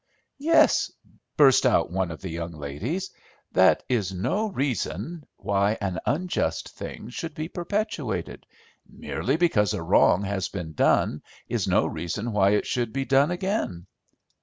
"Yes," 0.39 0.91
burst 1.37 1.63
out 1.63 1.91
one 1.91 2.09
of 2.09 2.21
the 2.21 2.29
young 2.29 2.53
ladies, 2.53 3.11
"that 3.51 3.83
is 3.87 4.11
no 4.11 4.47
reason 4.47 5.27
why 5.37 5.77
an 5.79 5.99
unjust 6.07 6.69
thing 6.69 7.09
should 7.09 7.35
be 7.35 7.47
perpetuated. 7.47 8.47
Merely 8.89 9.37
because 9.37 9.75
a 9.75 9.83
wrong 9.83 10.23
has 10.23 10.49
been 10.49 10.73
done 10.73 11.21
is 11.47 11.67
no 11.67 11.85
reason 11.85 12.31
why 12.31 12.49
it 12.53 12.65
should 12.65 12.91
be 12.93 13.05
done 13.05 13.29
again." 13.29 13.85